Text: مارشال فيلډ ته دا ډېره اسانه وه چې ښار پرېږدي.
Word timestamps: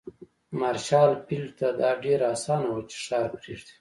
مارشال 0.59 1.11
فيلډ 1.25 1.49
ته 1.59 1.67
دا 1.79 1.89
ډېره 2.03 2.25
اسانه 2.35 2.67
وه 2.73 2.81
چې 2.89 2.97
ښار 3.05 3.25
پرېږدي. 3.37 3.69